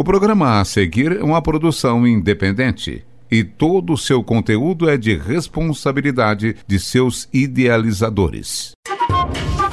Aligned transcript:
O 0.00 0.02
programa 0.02 0.58
a 0.58 0.64
seguir 0.64 1.18
é 1.20 1.22
uma 1.22 1.42
produção 1.42 2.06
independente 2.06 3.04
e 3.30 3.44
todo 3.44 3.92
o 3.92 3.98
seu 3.98 4.24
conteúdo 4.24 4.88
é 4.88 4.96
de 4.96 5.14
responsabilidade 5.14 6.56
de 6.66 6.80
seus 6.80 7.28
idealizadores. 7.30 8.72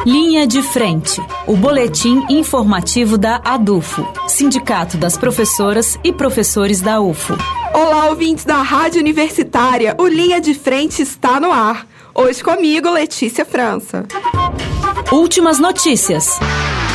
Linha 0.05 0.45
de 0.45 0.61
Frente, 0.61 1.21
o 1.47 1.55
boletim 1.55 2.25
informativo 2.29 3.17
da 3.17 3.41
ADUFO, 3.41 4.05
Sindicato 4.27 4.97
das 4.97 5.17
Professoras 5.17 5.97
e 6.03 6.11
Professores 6.11 6.81
da 6.81 6.99
UFO. 6.99 7.37
Olá, 7.73 8.09
ouvintes 8.09 8.43
da 8.43 8.61
Rádio 8.61 8.99
Universitária, 8.99 9.95
o 9.97 10.07
Linha 10.07 10.41
de 10.41 10.53
Frente 10.53 11.01
está 11.01 11.39
no 11.39 11.53
ar. 11.53 11.87
Hoje 12.13 12.43
comigo, 12.43 12.91
Letícia 12.91 13.45
França. 13.45 14.05
Últimas 15.09 15.57
notícias. 15.57 16.37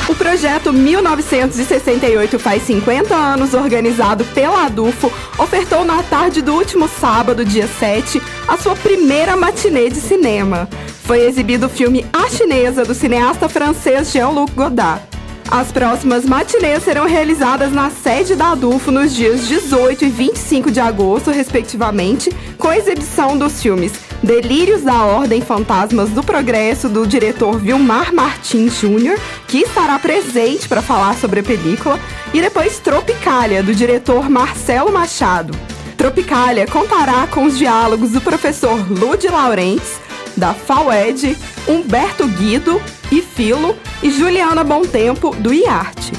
O 0.09 0.17
projeto 0.17 0.73
1968 0.73 2.39
faz 2.39 2.63
50 2.65 3.15
anos, 3.15 3.55
organizado 3.55 4.25
pela 4.27 4.67
ADUFO, 4.67 5.13
ofertou 5.39 5.85
na 5.85 6.03
tarde 6.03 6.43
do 6.43 6.53
último 6.55 6.89
sábado, 6.89 7.45
dia 7.45 7.69
7, 7.69 8.21
a 8.49 8.57
sua 8.57 8.75
primeira 8.75 9.37
matinê 9.37 9.89
de 9.89 10.01
cinema. 10.01 10.69
Foi 11.05 11.21
exibido 11.21 11.67
o 11.67 11.71
filme 11.71 12.05
A 12.13 12.29
Chinesa, 12.29 12.85
do 12.85 12.95
cineasta 12.95 13.49
francês 13.49 14.11
Jean-Luc 14.11 14.53
Godard. 14.55 15.03
As 15.49 15.71
próximas 15.71 16.25
matinês 16.25 16.83
serão 16.83 17.07
realizadas 17.07 17.73
na 17.73 17.91
sede 17.91 18.35
da 18.35 18.53
Adufo 18.53 18.91
nos 18.91 19.15
dias 19.15 19.47
18 19.47 20.05
e 20.05 20.09
25 20.09 20.71
de 20.71 20.81
agosto, 20.81 21.31
respectivamente, 21.31 22.31
com 22.59 22.73
exibição 22.73 23.37
dos 23.39 23.63
filmes 23.63 23.93
Delírios 24.23 24.83
da 24.83 25.05
Ordem 25.05 25.41
Fantasmas 25.41 26.11
do 26.11 26.23
Progresso, 26.23 26.89
do 26.89 27.05
diretor 27.05 27.59
Vilmar 27.59 28.15
Martins 28.15 28.81
Jr., 28.81 29.19
que 29.49 29.63
estará 29.63 29.99
presente 29.99 30.69
para 30.69 30.81
falar 30.81 31.17
sobre 31.17 31.41
a 31.41 31.43
película, 31.43 31.99
e 32.33 32.41
depois 32.41 32.79
Tropicália, 32.79 33.65
do 33.65 33.75
diretor 33.75 34.31
Marcelo 34.31 34.93
Machado. 34.93 35.53
Tropicália 35.97 36.69
contará 36.69 37.27
com 37.27 37.45
os 37.45 37.59
diálogos 37.59 38.13
do 38.13 38.21
professor 38.21 38.79
Lud 38.89 39.27
Laurentes, 39.27 40.01
da 40.37 40.55
FAUED, 40.55 41.37
Humberto 41.67 42.27
Guido 42.29 42.81
e 43.11 43.21
Filo 43.21 43.77
e 44.03 44.11
Juliana 44.11 44.65
Tempo 44.91 45.35
do 45.35 45.53
IARTE. 45.53 46.13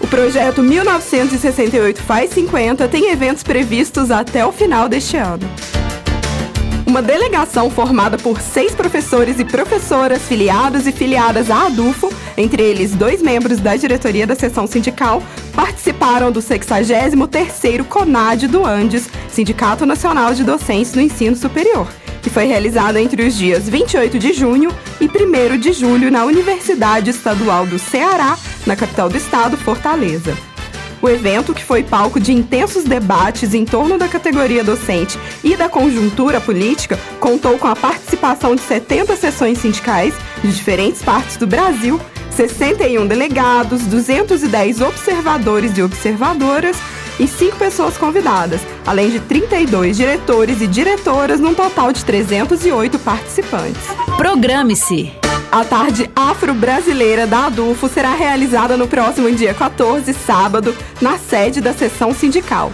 O 0.00 0.06
projeto 0.08 0.62
1968 0.62 2.02
faz 2.02 2.30
50 2.30 2.88
tem 2.88 3.10
eventos 3.10 3.44
previstos 3.44 4.10
até 4.10 4.44
o 4.44 4.50
final 4.50 4.88
deste 4.88 5.16
ano. 5.16 5.48
Uma 6.94 7.02
delegação 7.02 7.68
formada 7.70 8.16
por 8.16 8.40
seis 8.40 8.72
professores 8.72 9.40
e 9.40 9.44
professoras 9.44 10.22
filiados 10.22 10.86
e 10.86 10.92
filiadas 10.92 11.50
à 11.50 11.66
ADUFO, 11.66 12.08
entre 12.36 12.62
eles 12.62 12.92
dois 12.92 13.20
membros 13.20 13.58
da 13.58 13.74
diretoria 13.74 14.28
da 14.28 14.36
seção 14.36 14.64
sindical, 14.64 15.20
participaram 15.56 16.30
do 16.30 16.38
63º 16.38 17.82
CONAD 17.82 18.46
do 18.46 18.64
Andes, 18.64 19.10
Sindicato 19.28 19.84
Nacional 19.84 20.34
de 20.34 20.44
Docentes 20.44 20.92
do 20.92 21.00
Ensino 21.00 21.34
Superior, 21.34 21.88
que 22.22 22.30
foi 22.30 22.44
realizado 22.44 22.96
entre 22.96 23.26
os 23.26 23.34
dias 23.34 23.68
28 23.68 24.16
de 24.16 24.32
junho 24.32 24.70
e 25.00 25.06
1 25.06 25.58
de 25.58 25.72
julho 25.72 26.12
na 26.12 26.24
Universidade 26.24 27.10
Estadual 27.10 27.66
do 27.66 27.76
Ceará, 27.76 28.38
na 28.64 28.76
capital 28.76 29.08
do 29.08 29.16
estado, 29.16 29.56
Fortaleza. 29.56 30.53
O 31.04 31.08
evento, 31.10 31.52
que 31.52 31.62
foi 31.62 31.82
palco 31.82 32.18
de 32.18 32.32
intensos 32.32 32.84
debates 32.84 33.52
em 33.52 33.66
torno 33.66 33.98
da 33.98 34.08
categoria 34.08 34.64
docente 34.64 35.18
e 35.44 35.54
da 35.54 35.68
conjuntura 35.68 36.40
política, 36.40 36.98
contou 37.20 37.58
com 37.58 37.68
a 37.68 37.76
participação 37.76 38.56
de 38.56 38.62
70 38.62 39.14
sessões 39.14 39.58
sindicais 39.58 40.14
de 40.42 40.50
diferentes 40.50 41.02
partes 41.02 41.36
do 41.36 41.46
Brasil, 41.46 42.00
61 42.30 43.06
delegados, 43.06 43.82
210 43.82 44.80
observadores 44.80 45.76
e 45.76 45.82
observadoras 45.82 46.78
e 47.20 47.28
5 47.28 47.58
pessoas 47.58 47.98
convidadas, 47.98 48.62
além 48.86 49.10
de 49.10 49.20
32 49.20 49.98
diretores 49.98 50.62
e 50.62 50.66
diretoras, 50.66 51.38
num 51.38 51.52
total 51.52 51.92
de 51.92 52.02
308 52.02 52.98
participantes. 52.98 53.82
Programe-se! 54.16 55.23
A 55.54 55.64
tarde 55.64 56.10
afro-brasileira 56.16 57.28
da 57.28 57.46
Adufo 57.46 57.88
será 57.88 58.12
realizada 58.12 58.76
no 58.76 58.88
próximo 58.88 59.30
dia 59.30 59.54
14, 59.54 60.12
sábado, 60.12 60.74
na 61.00 61.16
sede 61.16 61.60
da 61.60 61.72
seção 61.72 62.12
sindical. 62.12 62.72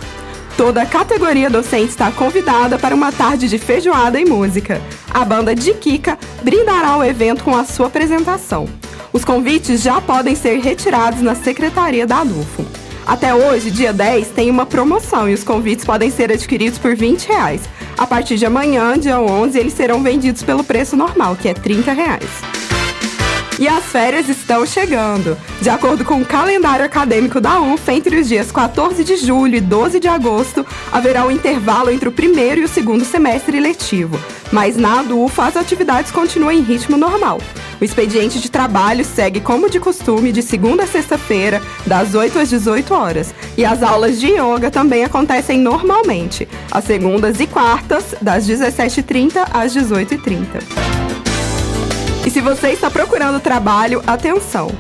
Toda 0.57 0.81
a 0.81 0.87
categoria 0.87 1.51
docente 1.51 1.91
está 1.91 2.11
convidada 2.11 2.79
para 2.79 2.95
uma 2.95 3.13
tarde 3.13 3.51
de 3.51 3.59
feijoada 3.59 4.19
e 4.19 4.25
música. 4.25 4.81
A 5.13 5.27
banda 5.27 5.55
de 5.55 5.75
Kika 5.75 6.19
brindará 6.43 6.97
o 6.97 7.05
evento 7.05 7.45
com 7.45 7.55
a 7.55 7.67
sua 7.67 7.89
apresentação. 7.89 8.67
Os 9.13 9.27
convites 9.27 9.83
já 9.83 10.01
podem 10.01 10.35
ser 10.35 10.59
retirados 10.61 11.21
na 11.21 11.35
secretaria 11.35 12.07
da 12.07 12.21
Adufo. 12.21 12.65
Até 13.07 13.35
hoje, 13.35 13.71
dia 13.71 13.93
10, 13.93 14.29
tem 14.29 14.49
uma 14.49 14.65
promoção 14.65 15.29
e 15.29 15.35
os 15.35 15.45
convites 15.45 15.85
podem 15.85 16.11
ser 16.11 16.33
adquiridos 16.33 16.79
por 16.79 16.97
20 16.97 17.27
reais. 17.27 17.61
A 17.99 18.07
partir 18.07 18.39
de 18.39 18.47
amanhã, 18.47 18.99
dia 18.99 19.21
11, 19.21 19.59
eles 19.59 19.75
serão 19.75 20.03
vendidos 20.03 20.43
pelo 20.43 20.65
preço 20.65 20.97
normal, 20.97 21.37
que 21.37 21.47
é 21.47 21.53
30 21.53 21.93
reais. 21.93 22.50
E 23.61 23.69
as 23.69 23.85
férias 23.85 24.27
estão 24.27 24.65
chegando. 24.65 25.37
De 25.61 25.69
acordo 25.69 26.03
com 26.03 26.15
o 26.15 26.25
calendário 26.25 26.83
acadêmico 26.83 27.43
da 27.43 27.61
UF, 27.61 27.91
entre 27.91 28.19
os 28.19 28.27
dias 28.27 28.51
14 28.51 29.05
de 29.05 29.19
julho 29.19 29.55
e 29.55 29.61
12 29.61 30.01
de 30.01 30.09
agosto, 30.09 30.67
haverá 30.91 31.27
um 31.27 31.31
intervalo 31.31 31.91
entre 31.91 32.09
o 32.09 32.13
primeiro 32.13 32.63
e 32.63 32.65
o 32.65 32.69
segundo 32.69 33.05
semestre 33.05 33.61
letivo. 33.61 34.19
Mas 34.51 34.79
na 34.79 35.03
UFA, 35.03 35.45
as 35.45 35.59
atividades 35.59 36.11
continuam 36.11 36.53
em 36.53 36.63
ritmo 36.63 36.97
normal. 36.97 37.39
O 37.79 37.85
expediente 37.85 38.41
de 38.41 38.51
trabalho 38.51 39.05
segue 39.05 39.41
como 39.41 39.69
de 39.69 39.79
costume 39.79 40.33
de 40.33 40.41
segunda 40.41 40.85
a 40.85 40.87
sexta-feira, 40.87 41.61
das 41.87 42.15
8 42.15 42.39
às 42.39 42.49
18 42.49 42.95
horas. 42.95 43.35
E 43.59 43.65
as 43.65 43.83
aulas 43.83 44.19
de 44.19 44.29
yoga 44.29 44.71
também 44.71 45.05
acontecem 45.05 45.59
normalmente, 45.59 46.49
às 46.71 46.85
segundas 46.85 47.39
e 47.41 47.47
quartas, 47.47 48.15
das 48.23 48.49
17h30 48.49 49.49
às 49.53 49.75
18h30. 49.75 50.90
E 52.31 52.33
se 52.33 52.41
você 52.41 52.69
está 52.69 52.89
procurando 52.89 53.41
trabalho, 53.41 54.05
atenção! 54.07 54.71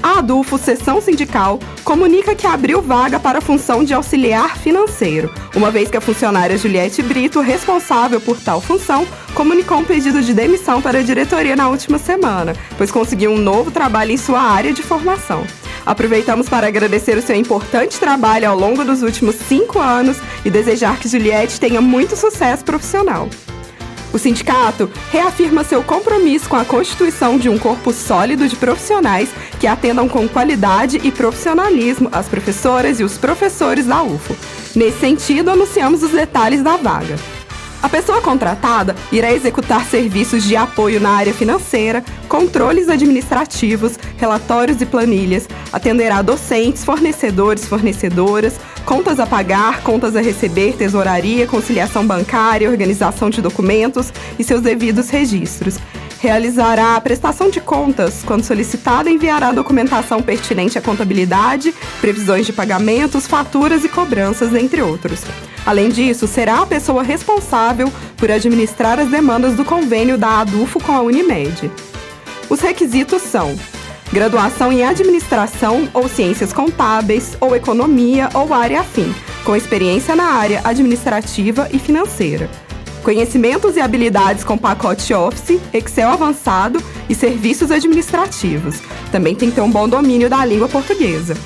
A 0.00 0.20
Adulfo 0.20 0.56
Seção 0.56 1.00
Sindical 1.00 1.58
comunica 1.82 2.36
que 2.36 2.46
abriu 2.46 2.80
vaga 2.80 3.18
para 3.18 3.38
a 3.38 3.40
função 3.40 3.82
de 3.82 3.92
auxiliar 3.92 4.56
financeiro, 4.56 5.28
uma 5.56 5.72
vez 5.72 5.90
que 5.90 5.96
a 5.96 6.00
funcionária 6.00 6.56
Juliette 6.56 7.02
Brito, 7.02 7.40
responsável 7.40 8.20
por 8.20 8.38
tal 8.38 8.60
função, 8.60 9.04
comunicou 9.34 9.78
um 9.78 9.84
pedido 9.84 10.22
de 10.22 10.32
demissão 10.32 10.80
para 10.80 11.00
a 11.00 11.02
diretoria 11.02 11.56
na 11.56 11.68
última 11.68 11.98
semana, 11.98 12.54
pois 12.78 12.92
conseguiu 12.92 13.32
um 13.32 13.38
novo 13.38 13.72
trabalho 13.72 14.12
em 14.12 14.16
sua 14.16 14.40
área 14.40 14.72
de 14.72 14.84
formação. 14.84 15.44
Aproveitamos 15.84 16.48
para 16.48 16.68
agradecer 16.68 17.18
o 17.18 17.22
seu 17.22 17.34
importante 17.34 17.98
trabalho 17.98 18.48
ao 18.48 18.56
longo 18.56 18.84
dos 18.84 19.02
últimos 19.02 19.34
cinco 19.34 19.80
anos 19.80 20.18
e 20.44 20.50
desejar 20.50 21.00
que 21.00 21.08
Juliette 21.08 21.58
tenha 21.58 21.80
muito 21.80 22.14
sucesso 22.14 22.64
profissional. 22.64 23.28
O 24.14 24.18
sindicato 24.18 24.88
reafirma 25.10 25.64
seu 25.64 25.82
compromisso 25.82 26.48
com 26.48 26.54
a 26.54 26.64
constituição 26.64 27.36
de 27.36 27.48
um 27.48 27.58
corpo 27.58 27.92
sólido 27.92 28.46
de 28.46 28.54
profissionais 28.54 29.28
que 29.58 29.66
atendam 29.66 30.08
com 30.08 30.28
qualidade 30.28 31.00
e 31.02 31.10
profissionalismo 31.10 32.08
as 32.12 32.28
professoras 32.28 33.00
e 33.00 33.02
os 33.02 33.18
professores 33.18 33.86
da 33.86 34.04
UFO. 34.04 34.36
Nesse 34.76 35.00
sentido, 35.00 35.50
anunciamos 35.50 36.04
os 36.04 36.12
detalhes 36.12 36.62
da 36.62 36.76
vaga. 36.76 37.16
A 37.82 37.88
pessoa 37.88 38.22
contratada 38.22 38.94
irá 39.10 39.32
executar 39.32 39.84
serviços 39.84 40.44
de 40.44 40.54
apoio 40.54 41.00
na 41.00 41.10
área 41.10 41.34
financeira, 41.34 42.02
controles 42.28 42.88
administrativos, 42.88 43.98
relatórios 44.16 44.80
e 44.80 44.86
planilhas, 44.86 45.48
atenderá 45.72 46.22
docentes, 46.22 46.84
fornecedores, 46.84 47.66
fornecedoras, 47.66 48.54
contas 48.84 49.18
a 49.18 49.26
pagar, 49.26 49.82
contas 49.82 50.14
a 50.14 50.20
receber, 50.20 50.74
tesouraria, 50.76 51.46
conciliação 51.46 52.06
bancária, 52.06 52.70
organização 52.70 53.30
de 53.30 53.40
documentos 53.40 54.12
e 54.38 54.44
seus 54.44 54.60
devidos 54.60 55.10
registros. 55.10 55.78
Realizará 56.20 56.96
a 56.96 57.00
prestação 57.00 57.50
de 57.50 57.60
contas. 57.60 58.22
Quando 58.24 58.44
solicitada, 58.44 59.10
enviará 59.10 59.52
documentação 59.52 60.22
pertinente 60.22 60.78
à 60.78 60.80
contabilidade, 60.80 61.74
previsões 62.00 62.46
de 62.46 62.52
pagamentos, 62.52 63.26
faturas 63.26 63.84
e 63.84 63.88
cobranças, 63.88 64.54
entre 64.54 64.80
outros. 64.80 65.20
Além 65.66 65.90
disso, 65.90 66.26
será 66.26 66.62
a 66.62 66.66
pessoa 66.66 67.02
responsável 67.02 67.92
por 68.16 68.30
administrar 68.30 68.98
as 68.98 69.10
demandas 69.10 69.54
do 69.54 69.64
convênio 69.64 70.16
da 70.16 70.40
ADUFO 70.40 70.80
com 70.80 70.92
a 70.92 71.02
Unimed. 71.02 71.70
Os 72.48 72.60
requisitos 72.60 73.22
são 73.22 73.54
graduação 74.12 74.72
em 74.72 74.84
administração 74.84 75.88
ou 75.92 76.08
ciências 76.08 76.52
contábeis, 76.52 77.36
ou 77.40 77.54
economia 77.56 78.28
ou 78.34 78.52
área 78.52 78.80
afim, 78.80 79.14
com 79.44 79.56
experiência 79.56 80.14
na 80.14 80.24
área 80.24 80.60
administrativa 80.64 81.68
e 81.72 81.78
financeira. 81.78 82.48
Conhecimentos 83.02 83.76
e 83.76 83.80
habilidades 83.80 84.44
com 84.44 84.56
pacote 84.56 85.12
Office, 85.12 85.60
Excel 85.74 86.08
avançado 86.08 86.82
e 87.08 87.14
serviços 87.14 87.70
administrativos. 87.70 88.80
Também 89.12 89.34
tem 89.34 89.50
que 89.50 89.56
ter 89.56 89.60
um 89.60 89.70
bom 89.70 89.86
domínio 89.86 90.30
da 90.30 90.44
língua 90.44 90.68
portuguesa. 90.68 91.36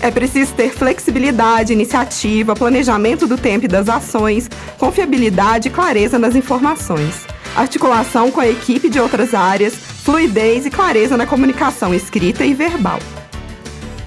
É 0.00 0.10
preciso 0.10 0.54
ter 0.54 0.70
flexibilidade, 0.70 1.72
iniciativa, 1.72 2.54
planejamento 2.54 3.26
do 3.26 3.36
tempo 3.36 3.64
e 3.64 3.68
das 3.68 3.88
ações, 3.88 4.48
confiabilidade 4.76 5.68
e 5.68 5.70
clareza 5.70 6.18
nas 6.18 6.36
informações, 6.36 7.26
articulação 7.56 8.30
com 8.30 8.40
a 8.40 8.48
equipe 8.48 8.88
de 8.88 9.00
outras 9.00 9.34
áreas, 9.34 9.74
fluidez 10.08 10.64
e 10.64 10.70
clareza 10.70 11.18
na 11.18 11.26
comunicação 11.26 11.92
escrita 11.92 12.42
e 12.42 12.54
verbal. 12.54 12.98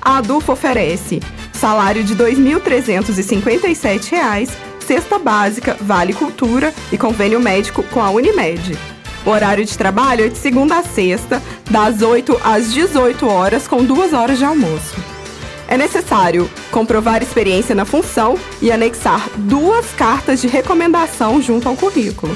A 0.01 0.17
ADUF 0.17 0.49
oferece 0.49 1.19
salário 1.53 2.03
de 2.03 2.15
R$ 2.15 2.31
2.357, 2.31 4.49
cesta 4.79 5.19
básica, 5.19 5.77
vale 5.79 6.13
cultura 6.13 6.73
e 6.91 6.97
convênio 6.97 7.39
médico 7.39 7.83
com 7.83 8.01
a 8.01 8.09
Unimed. 8.09 8.75
O 9.23 9.29
horário 9.29 9.63
de 9.63 9.77
trabalho 9.77 10.25
é 10.25 10.29
de 10.29 10.39
segunda 10.39 10.79
a 10.79 10.83
sexta, 10.83 11.39
das 11.69 12.01
8 12.01 12.35
às 12.43 12.73
18 12.73 13.27
horas, 13.27 13.67
com 13.67 13.85
duas 13.85 14.11
horas 14.11 14.39
de 14.39 14.43
almoço. 14.43 14.95
É 15.67 15.77
necessário 15.77 16.49
comprovar 16.71 17.21
experiência 17.21 17.75
na 17.75 17.85
função 17.85 18.39
e 18.59 18.71
anexar 18.71 19.29
duas 19.37 19.91
cartas 19.91 20.41
de 20.41 20.47
recomendação 20.47 21.39
junto 21.39 21.69
ao 21.69 21.77
currículo. 21.77 22.35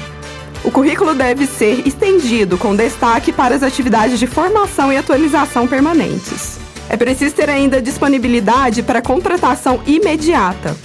O 0.64 0.70
currículo 0.70 1.14
deve 1.14 1.46
ser 1.46 1.86
estendido 1.86 2.58
com 2.58 2.74
destaque 2.74 3.32
para 3.32 3.54
as 3.54 3.62
atividades 3.62 4.18
de 4.18 4.26
formação 4.26 4.92
e 4.92 4.96
atualização 4.96 5.66
permanentes. 5.66 6.58
É 6.88 6.96
preciso 6.96 7.34
ter 7.34 7.50
ainda 7.50 7.82
disponibilidade 7.82 8.82
para 8.82 9.02
contratação 9.02 9.80
imediata. 9.86 10.76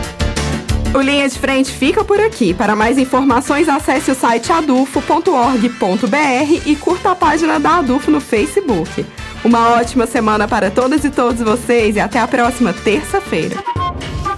O 0.96 1.02
Linha 1.02 1.28
de 1.28 1.38
Frente 1.38 1.74
fica 1.74 2.06
por 2.06 2.22
aqui. 2.22 2.54
Para 2.54 2.74
mais 2.74 2.98
informações, 2.98 3.68
acesse 3.68 4.12
o 4.12 4.16
site 4.16 4.50
adufo.org.br 4.50 6.62
e 6.66 6.76
curta 6.78 7.12
a 7.12 7.16
página 7.16 7.60
da 7.60 7.80
Adufo 7.80 8.10
no 8.10 8.22
Facebook. 8.22 9.06
Uma 9.44 9.72
ótima 9.72 10.08
semana 10.08 10.48
para 10.48 10.72
todas 10.72 11.04
e 11.04 11.10
todos 11.10 11.42
vocês 11.42 11.98
e 11.98 12.00
até 12.00 12.18
a 12.18 12.26
próxima 12.26 12.72
terça-feira. 12.72 13.58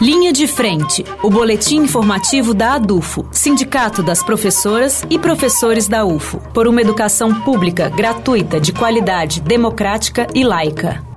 Linha 0.02 0.34
de 0.34 0.48
Frente, 0.48 1.06
o 1.22 1.30
boletim 1.30 1.78
informativo 1.78 2.56
da 2.56 2.74
ADUFO, 2.74 3.28
Sindicato 3.32 4.02
das 4.02 4.24
Professoras 4.24 5.06
e 5.12 5.20
Professores 5.20 5.88
da 5.88 6.06
UFO, 6.06 6.40
por 6.56 6.68
uma 6.68 6.82
educação 6.82 7.36
pública, 7.42 7.88
gratuita, 7.88 8.60
de 8.60 8.74
qualidade, 8.74 9.42
democrática 9.42 10.26
e 10.34 10.44
laica. 10.44 11.17